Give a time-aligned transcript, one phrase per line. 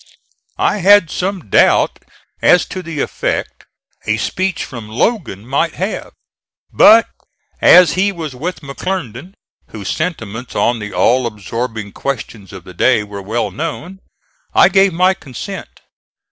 [0.57, 1.99] I had some doubt
[2.41, 3.67] as to the effect
[4.07, 6.13] a speech from Logan might have;
[6.73, 7.07] but
[7.61, 9.33] as he was with McClernand,
[9.67, 13.99] whose sentiments on the all absorbing questions of the day were well known,
[14.55, 15.69] I gave my consent.